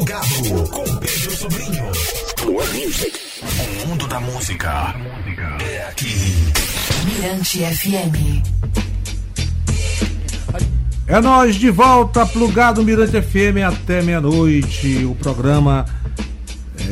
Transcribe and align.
Plugado 0.00 0.70
com 0.70 0.96
Pedro 0.96 1.30
Sobrinho. 1.30 1.84
Plug 2.36 2.86
Music. 2.86 3.20
O 3.84 3.86
mundo 3.86 4.08
da 4.08 4.18
música 4.18 4.94
é 5.60 5.88
aqui. 5.88 6.32
Mirante 7.04 7.58
FM. 7.58 8.42
É 11.06 11.20
nós 11.20 11.54
de 11.56 11.68
volta, 11.70 12.24
plugado 12.24 12.82
Mirante 12.82 13.20
FM 13.20 13.62
até 13.68 14.00
meia-noite. 14.00 15.04
O 15.04 15.14
programa 15.16 15.84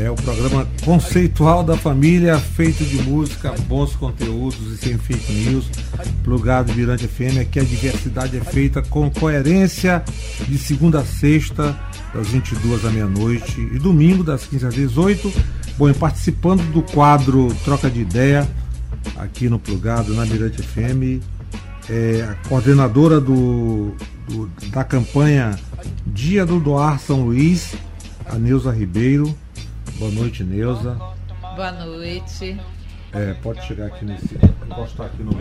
é 0.01 0.11
o 0.11 0.15
programa 0.15 0.67
conceitual 0.85 1.65
da 1.65 1.77
família, 1.77 2.39
feito 2.39 2.85
de 2.85 3.03
música, 3.03 3.53
bons 3.67 3.97
conteúdos 3.97 4.73
e 4.73 4.77
sem 4.77 4.97
fake 4.97 5.33
news. 5.33 5.69
Plugado 6.23 6.73
Mirante 6.73 7.09
FM, 7.09 7.39
aqui 7.41 7.59
a 7.59 7.65
diversidade 7.65 8.37
é 8.37 8.41
feita 8.41 8.80
com 8.80 9.11
coerência 9.11 10.05
de 10.47 10.57
segunda 10.57 11.01
a 11.01 11.05
sexta, 11.05 11.77
das 12.15 12.29
22 12.29 12.84
à 12.84 12.91
meia-noite 12.91 13.61
e 13.61 13.79
domingo, 13.79 14.23
das 14.23 14.45
15 14.45 14.66
às 14.66 14.75
18. 14.75 15.33
Bom, 15.77 15.91
e 15.91 15.95
participando 15.95 16.62
do 16.73 16.83
quadro 16.83 17.48
Troca 17.65 17.91
de 17.91 18.01
Ideia, 18.01 18.48
aqui 19.17 19.48
no 19.48 19.59
Plugado, 19.59 20.15
na 20.15 20.25
Mirante 20.25 20.62
FM, 20.62 21.20
é 21.91 22.23
a 22.23 22.48
coordenadora 22.48 23.20
do, 23.20 23.95
do 24.28 24.48
da 24.70 24.84
campanha 24.84 25.59
Dia 26.06 26.47
do 26.47 26.61
Doar 26.61 27.01
São 27.01 27.25
Luís, 27.25 27.75
a 28.27 28.37
Neuza 28.37 28.70
Ribeiro. 28.70 29.34
Boa 29.98 30.12
noite, 30.12 30.45
Neuza. 30.45 30.97
Boa 31.57 31.73
noite. 31.73 32.56
É, 33.12 33.34
pode 33.43 33.66
chegar 33.66 33.87
aqui 33.87 34.05
nesse. 34.05 34.37
Encostar 34.65 35.06
aqui 35.06 35.25
no 35.25 35.33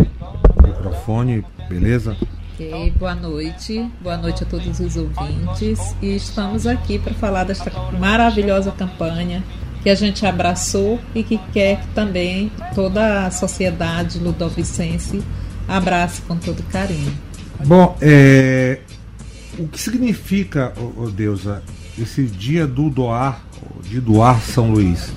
microfone, 0.68 1.46
beleza? 1.70 2.18
Ok, 2.54 2.92
boa 2.98 3.14
noite. 3.14 3.88
Boa 4.02 4.18
noite 4.18 4.44
a 4.44 4.48
todos 4.48 4.80
os 4.80 4.98
ouvintes. 4.98 5.96
E 6.02 6.16
estamos 6.16 6.66
aqui 6.66 6.98
para 6.98 7.14
falar 7.14 7.44
desta 7.44 7.70
maravilhosa 8.00 8.72
campanha 8.72 9.44
que 9.84 9.92
a 9.92 9.96
gente 9.96 10.26
abraçou 10.26 11.00
e 11.14 11.22
que 11.22 11.38
quer 11.53 11.81
que 11.81 11.88
também 11.90 12.52
toda 12.74 13.28
a 13.28 13.31
sociedade 13.31 14.18
ludovicense 14.18 15.24
abrace 15.68 16.24
com 16.24 16.36
todo 16.36 16.64
carinho. 16.64 17.16
Bom, 17.64 17.96
é, 18.02 18.80
o 19.59 19.68
que 19.68 19.80
significa, 19.80 20.74
oh, 20.78 21.03
oh 21.03 21.09
Deusa, 21.12 21.62
esse 21.98 22.23
dia 22.23 22.67
do 22.67 22.90
doar 22.90 23.42
de 23.84 24.00
doar 24.00 24.42
São 24.42 24.72
Luís? 24.72 25.12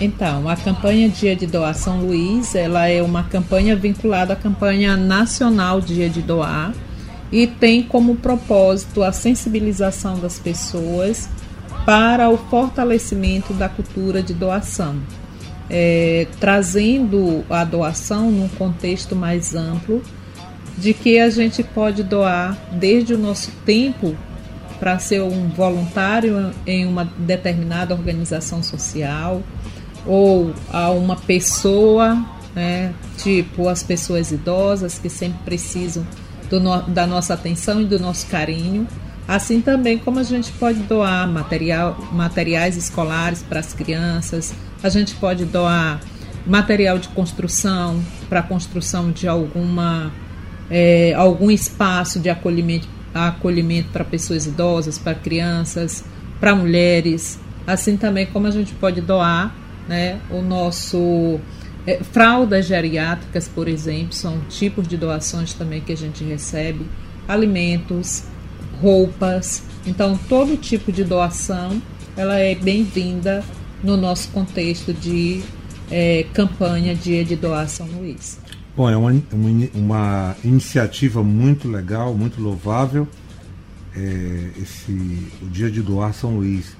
Então, 0.00 0.48
a 0.48 0.56
campanha 0.56 1.08
Dia 1.08 1.36
de 1.36 1.46
Doar 1.46 1.74
São 1.74 2.00
Luís, 2.00 2.54
ela 2.54 2.88
é 2.88 3.02
uma 3.02 3.24
campanha 3.24 3.76
vinculada 3.76 4.32
à 4.32 4.36
campanha 4.36 4.96
nacional 4.96 5.80
Dia 5.80 6.08
de 6.08 6.22
Doar 6.22 6.72
e 7.30 7.46
tem 7.46 7.82
como 7.82 8.16
propósito 8.16 9.02
a 9.02 9.12
sensibilização 9.12 10.18
das 10.18 10.38
pessoas 10.38 11.28
para 11.84 12.28
o 12.30 12.36
fortalecimento 12.36 13.52
da 13.52 13.68
cultura 13.68 14.22
de 14.22 14.34
doação, 14.34 14.96
é, 15.68 16.26
trazendo 16.38 17.44
a 17.50 17.64
doação 17.64 18.30
num 18.30 18.48
contexto 18.48 19.14
mais 19.14 19.54
amplo 19.54 20.02
de 20.76 20.94
que 20.94 21.18
a 21.18 21.28
gente 21.28 21.62
pode 21.62 22.02
doar 22.02 22.56
desde 22.72 23.14
o 23.14 23.18
nosso 23.18 23.50
tempo 23.64 24.16
para 24.82 24.98
ser 24.98 25.22
um 25.22 25.48
voluntário 25.48 26.52
em 26.66 26.84
uma 26.84 27.04
determinada 27.04 27.94
organização 27.94 28.64
social 28.64 29.40
ou 30.04 30.52
a 30.72 30.90
uma 30.90 31.14
pessoa, 31.14 32.20
né, 32.52 32.92
tipo 33.16 33.68
as 33.68 33.84
pessoas 33.84 34.32
idosas 34.32 34.98
que 34.98 35.08
sempre 35.08 35.38
precisam 35.44 36.04
no, 36.50 36.82
da 36.82 37.06
nossa 37.06 37.34
atenção 37.34 37.80
e 37.80 37.84
do 37.84 37.96
nosso 38.00 38.26
carinho, 38.26 38.84
assim 39.28 39.60
também 39.60 39.98
como 39.98 40.18
a 40.18 40.24
gente 40.24 40.50
pode 40.50 40.80
doar 40.80 41.28
material, 41.28 41.96
materiais 42.10 42.76
escolares 42.76 43.40
para 43.40 43.60
as 43.60 43.72
crianças, 43.72 44.52
a 44.82 44.88
gente 44.88 45.14
pode 45.14 45.44
doar 45.44 46.00
material 46.44 46.98
de 46.98 47.06
construção 47.10 48.02
para 48.28 48.40
a 48.40 48.42
construção 48.42 49.12
de 49.12 49.28
alguma 49.28 50.10
é, 50.68 51.14
algum 51.14 51.52
espaço 51.52 52.18
de 52.18 52.28
acolhimento 52.28 52.88
acolhimento 53.14 53.88
para 53.90 54.04
pessoas 54.04 54.46
idosas, 54.46 54.98
para 54.98 55.14
crianças, 55.14 56.04
para 56.40 56.54
mulheres, 56.54 57.38
assim 57.66 57.96
também 57.96 58.26
como 58.26 58.46
a 58.46 58.50
gente 58.50 58.72
pode 58.74 59.00
doar 59.00 59.54
né, 59.88 60.20
o 60.30 60.40
nosso 60.40 61.38
é, 61.86 62.02
fraldas 62.02 62.66
geriátricas, 62.66 63.48
por 63.48 63.68
exemplo, 63.68 64.12
são 64.12 64.40
tipos 64.48 64.86
de 64.86 64.96
doações 64.96 65.52
também 65.54 65.80
que 65.80 65.92
a 65.92 65.96
gente 65.96 66.24
recebe, 66.24 66.86
alimentos, 67.26 68.24
roupas. 68.80 69.62
Então, 69.86 70.18
todo 70.28 70.56
tipo 70.56 70.92
de 70.92 71.04
doação 71.04 71.80
ela 72.16 72.38
é 72.38 72.54
bem-vinda 72.54 73.44
no 73.82 73.96
nosso 73.96 74.28
contexto 74.28 74.92
de 74.92 75.42
é, 75.90 76.26
campanha 76.32 76.94
Dia 76.94 77.24
de 77.24 77.36
Doação 77.36 77.86
Luiz. 77.86 78.38
Bom, 78.74 78.88
é 78.88 78.96
uma, 78.96 79.10
uma, 79.10 79.68
uma 79.74 80.36
iniciativa 80.42 81.22
muito 81.22 81.68
legal, 81.68 82.14
muito 82.14 82.40
louvável, 82.40 83.06
é, 83.94 84.50
esse, 84.62 85.30
o 85.42 85.46
dia 85.50 85.70
de 85.70 85.82
doar 85.82 86.14
São 86.14 86.36
Luís. 86.36 86.74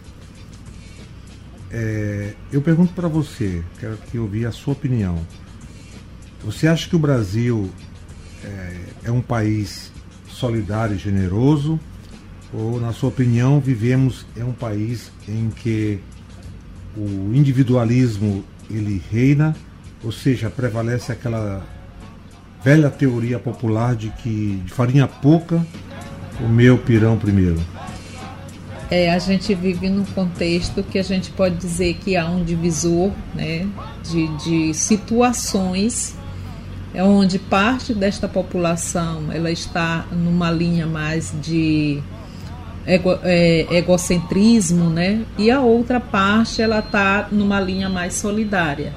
É, 1.70 2.32
eu 2.50 2.62
pergunto 2.62 2.94
para 2.94 3.08
você, 3.08 3.62
quero 3.78 3.98
que 4.10 4.18
ouvir 4.18 4.46
a 4.46 4.52
sua 4.52 4.72
opinião. 4.72 5.18
Você 6.42 6.66
acha 6.66 6.88
que 6.88 6.96
o 6.96 6.98
Brasil 6.98 7.70
é, 8.42 8.76
é 9.04 9.10
um 9.10 9.20
país 9.20 9.92
solidário 10.28 10.96
e 10.96 10.98
generoso? 10.98 11.78
Ou, 12.54 12.80
na 12.80 12.94
sua 12.94 13.10
opinião, 13.10 13.60
vivemos 13.60 14.24
em 14.34 14.42
um 14.42 14.52
país 14.52 15.12
em 15.28 15.50
que 15.50 16.00
o 16.96 17.34
individualismo 17.34 18.42
ele 18.70 19.02
reina, 19.10 19.54
ou 20.02 20.10
seja, 20.10 20.48
prevalece 20.48 21.12
aquela 21.12 21.62
velha 22.64 22.90
teoria 22.90 23.38
popular 23.38 23.94
de 23.94 24.10
que 24.10 24.62
de 24.64 24.72
farinha 24.72 25.06
pouca 25.06 25.64
o 26.40 26.48
meu 26.48 26.78
pirão 26.78 27.18
primeiro. 27.18 27.60
É, 28.90 29.10
a 29.10 29.18
gente 29.18 29.54
vive 29.54 29.88
num 29.88 30.04
contexto 30.04 30.82
que 30.82 30.98
a 30.98 31.02
gente 31.02 31.30
pode 31.30 31.56
dizer 31.56 31.94
que 31.94 32.16
há 32.16 32.28
um 32.28 32.44
divisor 32.44 33.10
né, 33.34 33.66
de, 34.04 34.28
de 34.38 34.74
situações 34.74 36.14
onde 36.94 37.38
parte 37.38 37.94
desta 37.94 38.28
população 38.28 39.32
ela 39.32 39.50
está 39.50 40.04
numa 40.12 40.50
linha 40.50 40.86
mais 40.86 41.34
de 41.40 42.02
ego, 42.86 43.18
é, 43.22 43.66
egocentrismo, 43.70 44.90
né? 44.90 45.24
E 45.38 45.50
a 45.50 45.60
outra 45.60 45.98
parte 46.00 46.60
ela 46.60 46.80
está 46.80 47.28
numa 47.32 47.60
linha 47.60 47.88
mais 47.88 48.14
solidária. 48.14 48.92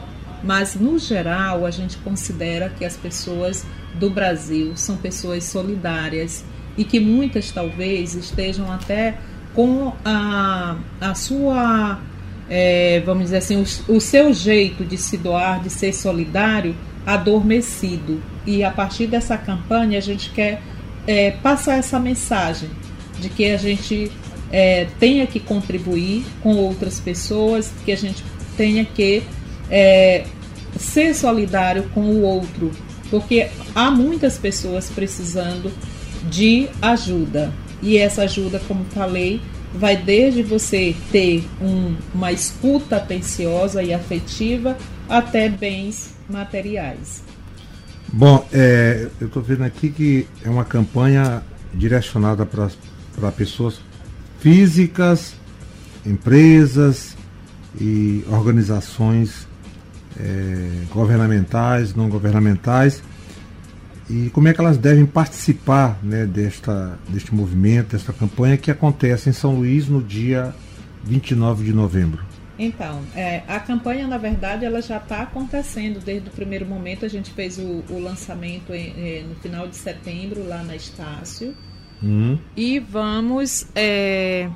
Mas, 0.45 0.75
no 0.75 0.99
geral, 0.99 1.65
a 1.65 1.71
gente 1.71 1.97
considera 1.97 2.69
que 2.69 2.85
as 2.85 2.95
pessoas 2.95 3.65
do 3.95 4.11
Brasil 4.11 4.73
são 4.75 4.95
pessoas 4.95 5.43
solidárias 5.45 6.45
e 6.77 6.83
que 6.83 6.99
muitas 6.99 7.49
talvez 7.51 8.13
estejam 8.13 8.71
até 8.71 9.17
com 9.55 9.91
a, 10.03 10.77
a 11.01 11.15
sua, 11.15 11.99
é, 12.47 13.01
vamos 13.05 13.25
dizer 13.25 13.37
assim, 13.37 13.55
o, 13.55 13.95
o 13.95 13.99
seu 13.99 14.33
jeito 14.33 14.85
de 14.85 14.97
se 14.97 15.17
doar, 15.17 15.63
de 15.63 15.69
ser 15.71 15.93
solidário, 15.93 16.75
adormecido. 17.05 18.21
E 18.45 18.63
a 18.63 18.69
partir 18.69 19.07
dessa 19.07 19.37
campanha 19.37 19.97
a 19.97 20.01
gente 20.01 20.29
quer 20.29 20.61
é, 21.07 21.31
passar 21.31 21.77
essa 21.77 21.99
mensagem 21.99 22.69
de 23.19 23.29
que 23.29 23.49
a 23.49 23.57
gente 23.57 24.11
é, 24.51 24.87
tenha 24.99 25.25
que 25.25 25.39
contribuir 25.39 26.23
com 26.43 26.55
outras 26.55 26.99
pessoas, 26.99 27.73
que 27.83 27.91
a 27.91 27.97
gente 27.97 28.23
tenha 28.55 28.85
que 28.85 29.23
é, 29.69 30.25
ser 30.77 31.13
solidário 31.13 31.83
com 31.93 32.01
o 32.01 32.21
outro, 32.21 32.71
porque 33.09 33.49
há 33.73 33.89
muitas 33.91 34.37
pessoas 34.37 34.89
precisando 34.89 35.71
de 36.29 36.67
ajuda. 36.81 37.53
E 37.81 37.97
essa 37.97 38.23
ajuda, 38.23 38.59
como 38.67 38.83
falei, 38.85 39.41
vai 39.73 39.95
desde 39.95 40.41
você 40.41 40.95
ter 41.11 41.45
um, 41.61 41.95
uma 42.13 42.31
escuta 42.31 42.97
atenciosa 42.97 43.83
e 43.83 43.93
afetiva 43.93 44.77
até 45.07 45.49
bens 45.49 46.15
materiais. 46.29 47.23
Bom, 48.11 48.47
é, 48.51 49.09
eu 49.19 49.27
estou 49.27 49.43
vendo 49.43 49.63
aqui 49.63 49.89
que 49.89 50.27
é 50.43 50.49
uma 50.49 50.63
campanha 50.63 51.43
direcionada 51.73 52.45
para 52.45 53.31
pessoas 53.31 53.79
físicas, 54.39 55.33
empresas 56.05 57.15
e 57.79 58.23
organizações 58.29 59.47
é, 60.19 60.85
governamentais, 60.91 61.93
não 61.95 62.09
governamentais, 62.09 63.01
e 64.09 64.29
como 64.29 64.47
é 64.47 64.53
que 64.53 64.61
elas 64.61 64.77
devem 64.77 65.05
participar 65.05 65.97
né, 66.03 66.25
desta, 66.25 66.97
deste 67.09 67.33
movimento, 67.33 67.93
desta 67.93 68.13
campanha 68.13 68.55
que 68.55 68.69
acontece 68.69 69.29
em 69.29 69.33
São 69.33 69.55
Luís 69.55 69.87
no 69.87 70.01
dia 70.01 70.53
29 71.03 71.63
de 71.63 71.73
novembro. 71.73 72.23
Então, 72.57 73.01
é, 73.13 73.43
a 73.47 73.59
campanha, 73.59 74.07
na 74.07 74.17
verdade, 74.17 74.63
ela 74.63 74.81
já 74.81 74.97
está 74.97 75.23
acontecendo 75.23 75.99
desde 75.99 76.29
o 76.29 76.31
primeiro 76.31 76.65
momento. 76.65 77.03
A 77.03 77.09
gente 77.09 77.31
fez 77.31 77.57
o, 77.57 77.83
o 77.89 77.99
lançamento 77.99 78.73
em, 78.73 78.93
em, 78.97 79.23
no 79.23 79.35
final 79.35 79.67
de 79.67 79.75
setembro 79.75 80.47
lá 80.47 80.63
na 80.63 80.75
Estácio. 80.75 81.53
Uhum. 82.01 82.39
E 82.55 82.79
vamos 82.79 83.67
é, 83.75 84.49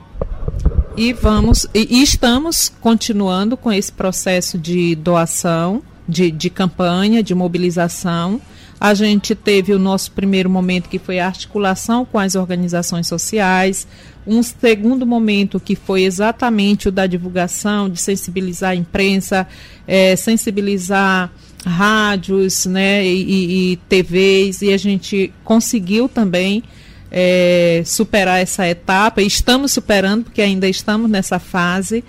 E 1.00 1.14
vamos 1.14 1.66
e, 1.74 1.88
e 1.98 2.04
estamos 2.04 2.68
continuando 2.82 3.56
com 3.56 3.72
esse 3.72 3.90
processo 3.90 4.58
de 4.58 4.96
doação, 4.96 5.82
de, 6.06 6.30
de 6.30 6.50
campanha, 6.50 7.24
de 7.24 7.34
mobilização. 7.34 8.42
A 8.78 8.94
gente 8.94 9.34
teve 9.34 9.72
o 9.72 9.80
nosso 9.80 10.12
primeiro 10.12 10.50
momento 10.50 10.90
que 10.90 11.00
foi 11.00 11.18
a 11.18 11.28
articulação 11.28 12.04
com 12.04 12.20
as 12.20 12.36
organizações 12.36 13.08
sociais, 13.08 13.88
um 14.28 14.44
segundo 14.44 15.08
momento 15.08 15.58
que 15.58 15.74
foi 15.74 16.04
exatamente 16.04 16.90
o 16.90 16.92
da 16.92 17.08
divulgação, 17.08 17.90
de 17.90 18.02
sensibilizar 18.02 18.72
a 18.72 18.76
imprensa, 18.76 19.48
é, 19.88 20.18
sensibilizar 20.18 21.32
rádios 21.66 22.66
né, 22.66 23.06
e, 23.06 23.72
e, 23.72 23.76
TVs, 23.88 24.62
e 24.64 24.74
a 24.74 24.78
gente 24.78 25.32
conseguiu 25.46 26.10
também 26.10 26.62
é, 27.12 27.82
superar 27.86 28.42
essa 28.42 28.68
etapa, 28.68 29.22
estamos 29.22 29.72
superando, 29.72 30.26
porque 30.26 30.42
ainda 30.42 30.68
estamos 30.68 31.10
nessa 31.10 31.40
fase. 31.40 32.04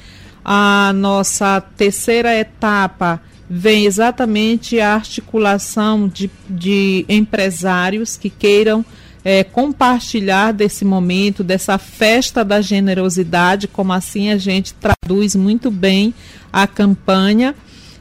A 0.45 0.93
nossa 0.95 1.61
terceira 1.61 2.35
etapa 2.35 3.21
vem 3.49 3.85
exatamente 3.85 4.81
a 4.81 4.95
articulação 4.95 6.07
de, 6.07 6.31
de 6.49 7.05
empresários 7.09 8.17
que 8.17 8.31
queiram 8.31 8.85
é, 9.25 9.45
compartilhar 9.45 10.53
desse 10.53 10.85
momento, 10.85 11.45
dessa 11.45 11.77
festa 11.77 12.45
da 12.45 12.61
generosidade, 12.61 13.69
como 13.69 13.93
assim 13.93 14.31
a 14.31 14.39
gente 14.39 14.75
traduz 14.75 15.35
muito 15.35 15.71
bem 15.71 16.15
a 16.53 16.67
campanha. 16.67 17.55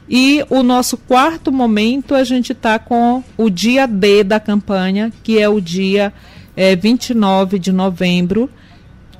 E 0.08 0.44
o 0.50 0.62
nosso 0.62 0.96
quarto 0.96 1.52
momento, 1.52 2.14
a 2.14 2.24
gente 2.24 2.52
está 2.52 2.78
com 2.78 3.22
o 3.36 3.48
dia 3.48 3.86
D 3.86 4.24
da 4.24 4.40
campanha, 4.40 5.12
que 5.22 5.38
é 5.38 5.48
o 5.48 5.60
dia 5.60 6.12
é, 6.60 6.76
29 6.76 7.58
de 7.58 7.72
novembro, 7.72 8.50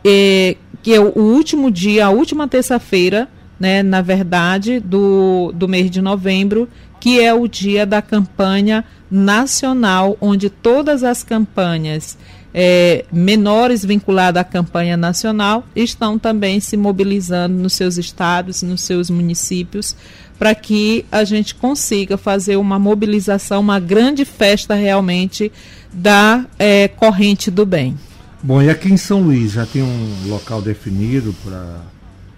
é, 0.05 0.59
que 0.83 0.93
é 0.93 1.01
o 1.01 1.19
último 1.19 1.71
dia, 1.71 2.05
a 2.05 2.11
última 2.11 2.47
terça-feira, 2.47 3.31
né, 3.59 3.83
na 3.83 4.03
verdade, 4.03 4.79
do, 4.79 5.51
do 5.55 5.67
mês 5.67 5.91
de 5.91 6.03
novembro, 6.03 6.69
que 7.01 7.19
é 7.19 7.33
o 7.33 7.49
dia 7.49 7.87
da 7.87 8.03
campanha 8.03 8.85
nacional, 9.11 10.19
onde 10.21 10.51
todas 10.51 11.03
as 11.03 11.23
campanhas 11.23 12.19
é, 12.55 13.05
menores 13.12 13.85
vinculadas 13.85 14.41
à 14.41 14.44
campanha 14.44 14.97
nacional 14.97 15.64
estão 15.75 16.19
também 16.19 16.61
se 16.61 16.76
mobilizando 16.76 17.56
nos 17.56 17.75
seus 17.75 17.97
estados, 17.97 18.62
nos 18.62 18.81
seus 18.82 19.08
municípios, 19.08 19.97
para 20.38 20.55
que 20.55 21.05
a 21.12 21.23
gente 21.23 21.55
consiga 21.55 22.17
fazer 22.17 22.56
uma 22.56 22.79
mobilização, 22.79 23.61
uma 23.61 23.79
grande 23.79 24.25
festa 24.25 24.75
realmente 24.75 25.52
da 25.93 26.47
é, 26.58 26.88
corrente 26.88 27.50
do 27.50 27.67
bem. 27.67 27.97
Bom, 28.43 28.62
e 28.62 28.70
aqui 28.70 28.91
em 28.91 28.97
São 28.97 29.20
Luís 29.20 29.52
já 29.52 29.67
tem 29.67 29.82
um 29.82 30.29
local 30.29 30.62
definido 30.62 31.35
para 31.44 31.82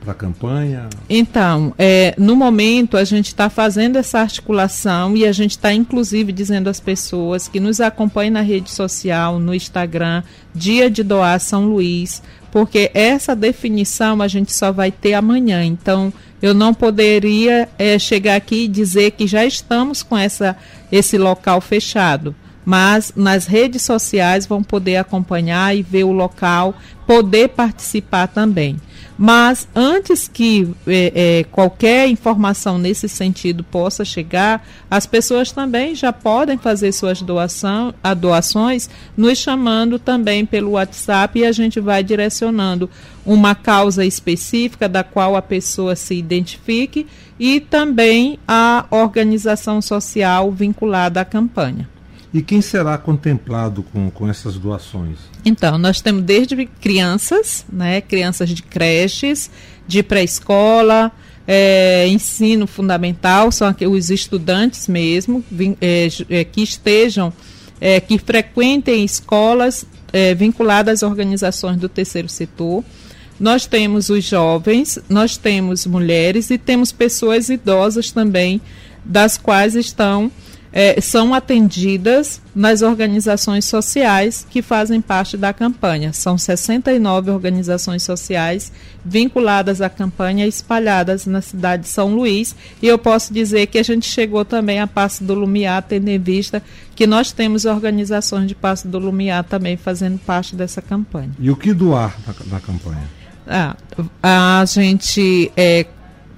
para 0.02 0.12
a 0.12 0.14
campanha? 0.14 0.88
Então, 1.08 1.72
é, 1.78 2.14
no 2.18 2.34
momento 2.34 2.96
a 2.96 3.04
gente 3.04 3.28
está 3.28 3.48
fazendo 3.48 3.96
essa 3.96 4.18
articulação 4.18 5.16
e 5.16 5.24
a 5.24 5.32
gente 5.32 5.52
está 5.52 5.72
inclusive 5.72 6.32
dizendo 6.32 6.68
às 6.68 6.80
pessoas 6.80 7.46
que 7.48 7.60
nos 7.60 7.80
acompanhem 7.80 8.30
na 8.30 8.40
rede 8.40 8.70
social, 8.70 9.38
no 9.38 9.54
Instagram, 9.54 10.22
Dia 10.54 10.90
de 10.90 11.02
Doar 11.02 11.40
São 11.40 11.66
Luís, 11.66 12.22
porque 12.50 12.90
essa 12.92 13.34
definição 13.34 14.20
a 14.20 14.28
gente 14.28 14.52
só 14.52 14.72
vai 14.72 14.90
ter 14.90 15.14
amanhã. 15.14 15.64
Então, 15.64 16.12
eu 16.42 16.52
não 16.52 16.74
poderia 16.74 17.68
é, 17.78 17.98
chegar 17.98 18.36
aqui 18.36 18.64
e 18.64 18.68
dizer 18.68 19.12
que 19.12 19.26
já 19.26 19.44
estamos 19.44 20.02
com 20.02 20.18
essa, 20.18 20.56
esse 20.90 21.16
local 21.16 21.60
fechado 21.60 22.34
mas 22.64 23.12
nas 23.16 23.46
redes 23.46 23.82
sociais 23.82 24.46
vão 24.46 24.62
poder 24.62 24.96
acompanhar 24.96 25.76
e 25.76 25.82
ver 25.82 26.04
o 26.04 26.12
local, 26.12 26.74
poder 27.06 27.48
participar 27.48 28.28
também. 28.28 28.76
Mas 29.24 29.68
antes 29.72 30.26
que 30.26 30.68
é, 30.84 31.12
é, 31.14 31.44
qualquer 31.44 32.08
informação 32.08 32.76
nesse 32.76 33.08
sentido 33.08 33.62
possa 33.62 34.04
chegar, 34.04 34.66
as 34.90 35.06
pessoas 35.06 35.52
também 35.52 35.94
já 35.94 36.12
podem 36.12 36.58
fazer 36.58 36.90
suas 36.90 37.22
doação, 37.22 37.94
doações, 38.18 38.90
nos 39.16 39.38
chamando 39.38 39.96
também 39.96 40.44
pelo 40.44 40.72
WhatsApp 40.72 41.38
e 41.38 41.46
a 41.46 41.52
gente 41.52 41.78
vai 41.78 42.02
direcionando 42.02 42.90
uma 43.24 43.54
causa 43.54 44.04
específica 44.04 44.88
da 44.88 45.04
qual 45.04 45.36
a 45.36 45.40
pessoa 45.40 45.94
se 45.94 46.16
identifique 46.16 47.06
e 47.38 47.60
também 47.60 48.40
a 48.48 48.86
organização 48.90 49.80
social 49.80 50.50
vinculada 50.50 51.20
à 51.20 51.24
campanha. 51.24 51.88
E 52.34 52.40
quem 52.40 52.62
será 52.62 52.96
contemplado 52.96 53.82
com, 53.82 54.10
com 54.10 54.28
essas 54.28 54.56
doações? 54.56 55.18
Então, 55.44 55.76
nós 55.76 56.00
temos 56.00 56.22
desde 56.22 56.64
crianças, 56.80 57.64
né, 57.70 58.00
crianças 58.00 58.48
de 58.48 58.62
creches, 58.62 59.50
de 59.86 60.02
pré-escola, 60.02 61.12
é, 61.46 62.06
ensino 62.08 62.66
fundamental, 62.66 63.52
são 63.52 63.74
os 63.90 64.10
estudantes 64.10 64.88
mesmo, 64.88 65.44
é, 65.80 66.08
é, 66.30 66.44
que 66.44 66.62
estejam, 66.62 67.32
é, 67.80 68.00
que 68.00 68.16
frequentem 68.18 69.04
escolas 69.04 69.84
é, 70.12 70.34
vinculadas 70.34 71.02
às 71.02 71.08
organizações 71.10 71.76
do 71.76 71.88
terceiro 71.88 72.28
setor. 72.28 72.82
Nós 73.38 73.66
temos 73.66 74.08
os 74.08 74.24
jovens, 74.24 74.98
nós 75.08 75.36
temos 75.36 75.84
mulheres 75.84 76.48
e 76.50 76.56
temos 76.56 76.92
pessoas 76.92 77.48
idosas 77.48 78.12
também, 78.12 78.60
das 79.04 79.36
quais 79.36 79.74
estão 79.74 80.30
é, 80.72 80.98
são 81.00 81.34
atendidas 81.34 82.40
nas 82.54 82.80
organizações 82.80 83.66
sociais 83.66 84.46
que 84.48 84.62
fazem 84.62 85.00
parte 85.02 85.36
da 85.36 85.52
campanha. 85.52 86.12
São 86.12 86.38
69 86.38 87.30
organizações 87.30 88.02
sociais 88.02 88.72
vinculadas 89.04 89.82
à 89.82 89.90
campanha, 89.90 90.46
espalhadas 90.46 91.26
na 91.26 91.42
cidade 91.42 91.82
de 91.82 91.88
São 91.88 92.14
Luís. 92.14 92.56
E 92.80 92.86
eu 92.86 92.96
posso 92.96 93.34
dizer 93.34 93.66
que 93.66 93.78
a 93.78 93.82
gente 93.82 94.08
chegou 94.08 94.44
também 94.44 94.80
a 94.80 94.86
Passo 94.86 95.22
do 95.22 95.34
Lumiar, 95.34 95.82
tendo 95.82 96.08
em 96.08 96.18
vista 96.18 96.62
que 96.96 97.06
nós 97.06 97.32
temos 97.32 97.66
organizações 97.66 98.48
de 98.48 98.54
Passo 98.54 98.88
do 98.88 98.98
Lumiar 98.98 99.44
também 99.44 99.76
fazendo 99.76 100.18
parte 100.18 100.56
dessa 100.56 100.80
campanha. 100.80 101.30
E 101.38 101.50
o 101.50 101.56
que 101.56 101.74
doar 101.74 102.16
na, 102.26 102.54
na 102.54 102.60
campanha? 102.60 103.22
Ah, 103.46 103.76
a 104.22 104.64
gente 104.64 105.52
é, 105.56 105.84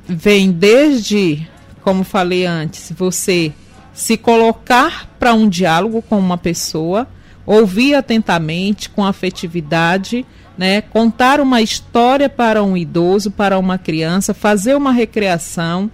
vem 0.09 0.51
desde, 0.51 1.47
como 1.83 2.03
falei 2.03 2.47
antes, 2.47 2.93
você 2.97 3.53
se 3.95 4.17
colocar 4.17 5.09
para 5.19 5.33
um 5.33 5.49
diálogo 5.49 6.03
com 6.03 6.19
uma 6.19 6.37
pessoa, 6.37 7.07
ouvir 7.47 7.95
atentamente, 7.95 8.91
com 8.91 9.05
afetividade, 9.05 10.27
né, 10.59 10.81
contar 10.81 11.41
uma 11.41 11.63
história 11.63 12.29
para 12.29 12.63
um 12.63 12.77
idoso, 12.77 13.31
para 13.31 13.59
uma 13.59 13.79
criança, 13.79 14.35
fazer 14.35 14.75
uma 14.77 14.93
recreação, 14.93 15.91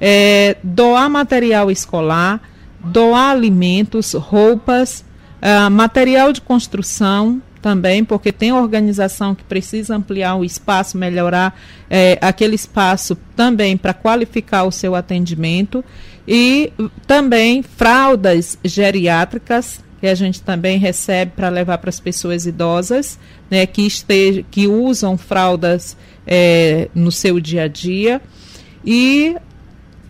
é, 0.00 0.56
doar 0.62 1.08
material 1.08 1.70
escolar, 1.70 2.40
doar 2.84 3.30
alimentos, 3.30 4.12
roupas, 4.12 5.04
uh, 5.40 5.70
material 5.70 6.32
de 6.32 6.40
construção 6.40 7.40
também, 7.62 8.04
porque 8.04 8.30
tem 8.30 8.52
organização 8.52 9.34
que 9.34 9.42
precisa 9.42 9.96
ampliar 9.96 10.34
o 10.34 10.44
espaço, 10.44 10.98
melhorar 10.98 11.58
é, 11.88 12.18
aquele 12.20 12.54
espaço 12.54 13.16
também 13.34 13.74
para 13.74 13.94
qualificar 13.94 14.64
o 14.64 14.70
seu 14.70 14.94
atendimento 14.94 15.82
e 16.26 16.72
também 17.06 17.62
fraldas 17.62 18.58
geriátricas 18.64 19.82
que 20.00 20.06
a 20.06 20.14
gente 20.14 20.42
também 20.42 20.78
recebe 20.78 21.32
para 21.34 21.48
levar 21.48 21.78
para 21.78 21.88
as 21.88 21.98
pessoas 21.98 22.46
idosas, 22.46 23.18
né, 23.50 23.64
que, 23.64 23.86
esteja, 23.86 24.44
que 24.50 24.66
usam 24.66 25.16
fraldas 25.16 25.96
é, 26.26 26.88
no 26.94 27.10
seu 27.10 27.40
dia 27.40 27.62
a 27.62 27.68
dia. 27.68 28.20
E 28.84 29.34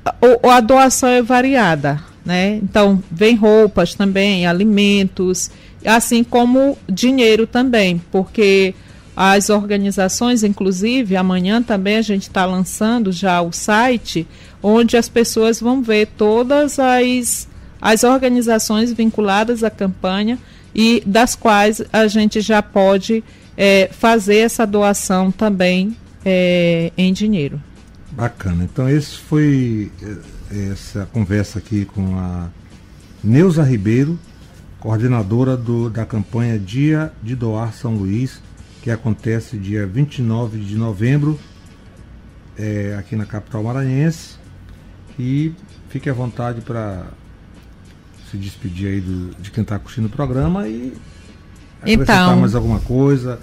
a, 0.04 0.56
a 0.56 0.60
doação 0.60 1.08
é 1.08 1.22
variada, 1.22 2.02
né? 2.24 2.58
Então, 2.62 3.00
vem 3.08 3.36
roupas 3.36 3.94
também, 3.94 4.46
alimentos, 4.46 5.50
assim 5.84 6.24
como 6.24 6.76
dinheiro 6.88 7.46
também, 7.46 8.02
porque 8.10 8.74
as 9.16 9.48
organizações, 9.48 10.42
inclusive, 10.42 11.16
amanhã 11.16 11.62
também 11.62 11.96
a 11.96 12.02
gente 12.02 12.22
está 12.22 12.44
lançando 12.44 13.12
já 13.12 13.40
o 13.40 13.52
site 13.52 14.26
onde 14.62 14.96
as 14.96 15.08
pessoas 15.08 15.60
vão 15.60 15.82
ver 15.82 16.08
todas 16.16 16.78
as, 16.78 17.48
as 17.80 18.02
organizações 18.02 18.92
vinculadas 18.92 19.62
à 19.62 19.70
campanha 19.70 20.38
e 20.74 21.02
das 21.06 21.34
quais 21.36 21.82
a 21.92 22.08
gente 22.08 22.40
já 22.40 22.60
pode 22.60 23.22
é, 23.56 23.88
fazer 23.92 24.38
essa 24.38 24.66
doação 24.66 25.30
também 25.30 25.96
é, 26.24 26.90
em 26.96 27.12
dinheiro. 27.12 27.62
Bacana. 28.10 28.64
Então 28.64 28.88
esse 28.88 29.16
foi 29.18 29.92
é, 30.02 30.72
essa 30.72 31.06
conversa 31.12 31.58
aqui 31.58 31.84
com 31.84 32.18
a 32.18 32.48
Neuza 33.22 33.62
Ribeiro, 33.62 34.18
coordenadora 34.80 35.56
do, 35.56 35.88
da 35.88 36.04
campanha 36.04 36.58
Dia 36.58 37.12
de 37.22 37.36
Doar 37.36 37.72
São 37.72 37.94
Luís, 37.94 38.40
que 38.84 38.90
acontece 38.90 39.56
dia 39.56 39.86
29 39.86 40.58
de 40.58 40.76
novembro, 40.76 41.40
é, 42.54 42.94
aqui 42.98 43.16
na 43.16 43.24
capital 43.24 43.62
maranhense. 43.62 44.34
E 45.18 45.54
fique 45.88 46.10
à 46.10 46.12
vontade 46.12 46.60
para 46.60 47.06
se 48.30 48.36
despedir 48.36 48.88
aí 48.88 49.00
do, 49.00 49.34
de 49.40 49.50
quem 49.50 49.62
está 49.62 49.78
curtindo 49.78 50.08
o 50.08 50.10
programa 50.10 50.68
e 50.68 50.92
acrescentar 51.80 52.26
então, 52.26 52.40
mais 52.40 52.54
alguma 52.54 52.78
coisa, 52.78 53.40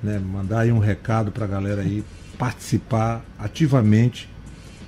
né, 0.00 0.20
mandar 0.20 0.60
aí 0.60 0.70
um 0.70 0.78
recado 0.78 1.32
para 1.32 1.44
a 1.44 1.48
galera 1.48 1.82
aí 1.82 2.04
participar 2.38 3.24
ativamente 3.36 4.30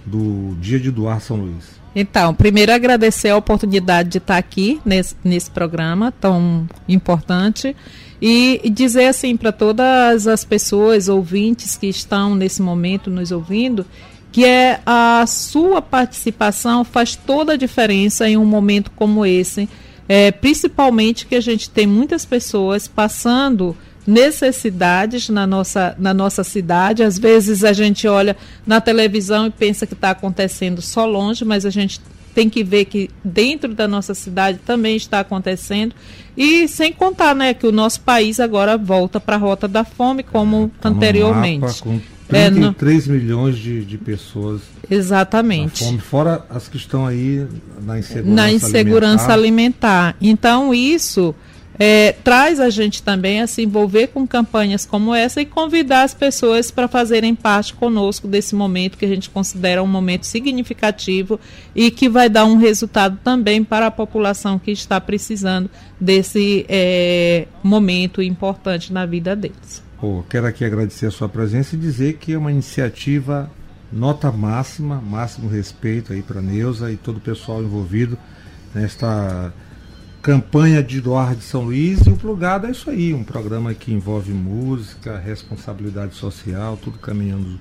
do 0.06 0.56
Dia 0.60 0.78
de 0.78 0.92
Doar 0.92 1.20
São 1.20 1.36
Luís? 1.36 1.80
Então, 1.96 2.32
primeiro 2.32 2.72
agradecer 2.72 3.30
a 3.30 3.36
oportunidade 3.36 4.08
de 4.08 4.18
estar 4.18 4.36
aqui 4.36 4.80
nesse, 4.84 5.16
nesse 5.24 5.50
programa 5.50 6.12
tão 6.12 6.68
importante 6.88 7.74
e, 8.20 8.60
dizer 8.70 9.06
assim 9.06 9.36
para 9.36 9.52
todas 9.52 10.26
as 10.26 10.44
pessoas 10.44 11.08
ouvintes 11.08 11.76
que 11.76 11.86
estão 11.86 12.34
nesse 12.34 12.62
momento 12.62 13.10
nos 13.10 13.30
ouvindo 13.30 13.84
que 14.36 14.44
é 14.44 14.80
a 14.84 15.24
sua 15.26 15.80
participação 15.80 16.84
faz 16.84 17.16
toda 17.16 17.54
a 17.54 17.56
diferença 17.56 18.28
em 18.28 18.36
um 18.36 18.44
momento 18.44 18.90
como 18.94 19.24
esse, 19.24 19.66
é, 20.06 20.30
principalmente 20.30 21.24
que 21.24 21.34
a 21.34 21.40
gente 21.40 21.70
tem 21.70 21.86
muitas 21.86 22.26
pessoas 22.26 22.86
passando 22.86 23.74
necessidades 24.06 25.30
na 25.30 25.46
nossa, 25.46 25.96
na 25.98 26.12
nossa 26.12 26.44
cidade. 26.44 27.02
Às 27.02 27.18
vezes 27.18 27.64
a 27.64 27.72
gente 27.72 28.06
olha 28.06 28.36
na 28.66 28.78
televisão 28.78 29.46
e 29.46 29.50
pensa 29.50 29.86
que 29.86 29.94
está 29.94 30.10
acontecendo 30.10 30.82
só 30.82 31.06
longe, 31.06 31.42
mas 31.42 31.64
a 31.64 31.70
gente 31.70 31.98
tem 32.36 32.50
que 32.50 32.62
ver 32.62 32.84
que 32.84 33.08
dentro 33.24 33.72
da 33.72 33.88
nossa 33.88 34.12
cidade 34.12 34.58
também 34.58 34.94
está 34.94 35.20
acontecendo. 35.20 35.94
E 36.36 36.68
sem 36.68 36.92
contar 36.92 37.34
né, 37.34 37.54
que 37.54 37.66
o 37.66 37.72
nosso 37.72 38.02
país 38.02 38.38
agora 38.38 38.76
volta 38.76 39.18
para 39.18 39.36
a 39.36 39.38
rota 39.38 39.66
da 39.66 39.84
fome, 39.84 40.22
como 40.22 40.70
tá 40.78 40.90
anteriormente. 40.90 41.60
Mapa, 41.62 41.78
com 41.80 41.98
33 42.28 43.06
é, 43.06 43.08
no... 43.08 43.14
milhões 43.14 43.56
de, 43.56 43.82
de 43.86 43.96
pessoas. 43.96 44.60
Exatamente. 44.90 45.82
Fome, 45.82 45.98
fora 45.98 46.44
as 46.50 46.68
que 46.68 46.76
estão 46.76 47.06
aí 47.06 47.46
na 47.82 47.98
insegurança, 47.98 48.34
na 48.34 48.52
insegurança 48.52 49.32
alimentar. 49.32 50.08
alimentar. 50.08 50.16
Então, 50.20 50.74
isso 50.74 51.34
é, 51.78 52.12
traz 52.12 52.60
a 52.60 52.70
gente 52.70 53.02
também 53.02 53.40
a 53.40 53.46
se 53.46 53.62
envolver 53.62 54.08
com 54.08 54.26
campanhas 54.26 54.86
como 54.86 55.14
essa 55.14 55.40
e 55.40 55.46
convidar 55.46 56.02
as 56.02 56.14
pessoas 56.14 56.70
para 56.70 56.88
fazerem 56.88 57.34
parte 57.34 57.74
conosco 57.74 58.26
desse 58.26 58.54
momento 58.54 58.96
que 58.96 59.04
a 59.04 59.08
gente 59.08 59.30
considera 59.30 59.82
um 59.82 59.86
momento 59.86 60.24
significativo 60.24 61.38
e 61.74 61.90
que 61.90 62.08
vai 62.08 62.28
dar 62.28 62.44
um 62.44 62.56
resultado 62.56 63.18
também 63.22 63.62
para 63.62 63.86
a 63.86 63.90
população 63.90 64.58
que 64.58 64.70
está 64.70 65.00
precisando 65.00 65.70
desse 66.00 66.64
é, 66.68 67.46
momento 67.62 68.22
importante 68.22 68.92
na 68.92 69.04
vida 69.06 69.34
deles. 69.36 69.84
Quero 70.28 70.46
aqui 70.46 70.64
agradecer 70.64 71.06
a 71.06 71.10
sua 71.10 71.28
presença 71.28 71.74
e 71.74 71.78
dizer 71.78 72.14
que 72.14 72.32
é 72.32 72.38
uma 72.38 72.52
iniciativa 72.52 73.50
nota 73.92 74.30
máxima, 74.30 75.00
máximo 75.00 75.48
respeito 75.48 76.12
aí 76.12 76.22
para 76.22 76.42
Neuza 76.42 76.92
e 76.92 76.96
todo 76.96 77.16
o 77.16 77.20
pessoal 77.20 77.62
envolvido 77.62 78.18
nesta 78.74 79.52
campanha 80.26 80.82
de 80.82 81.00
doar 81.00 81.36
de 81.36 81.44
São 81.44 81.62
Luís 81.62 82.04
e 82.04 82.10
o 82.10 82.16
Plugado 82.16 82.66
é 82.66 82.72
isso 82.72 82.90
aí, 82.90 83.14
um 83.14 83.22
programa 83.22 83.72
que 83.72 83.92
envolve 83.92 84.32
música, 84.32 85.16
responsabilidade 85.16 86.16
social, 86.16 86.76
tudo 86.76 86.98
caminhando 86.98 87.60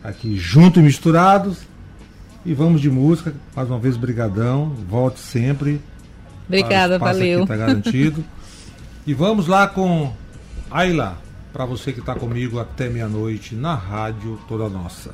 aqui 0.00 0.36
junto 0.36 0.78
e 0.78 0.82
misturados. 0.84 1.62
E 2.46 2.54
vamos 2.54 2.80
de 2.80 2.88
música, 2.88 3.34
mais 3.56 3.68
uma 3.68 3.80
vez 3.80 3.96
brigadão, 3.96 4.68
volte 4.88 5.18
sempre. 5.18 5.80
Obrigada, 6.46 6.96
valeu. 6.96 7.42
Está 7.42 7.56
garantido. 7.56 8.24
e 9.04 9.12
vamos 9.12 9.48
lá 9.48 9.66
com 9.66 10.12
Ayla, 10.70 11.18
para 11.52 11.64
você 11.64 11.92
que 11.92 11.98
está 11.98 12.14
comigo 12.14 12.60
até 12.60 12.88
meia-noite 12.88 13.56
na 13.56 13.74
rádio 13.74 14.38
toda 14.46 14.68
nossa. 14.68 15.12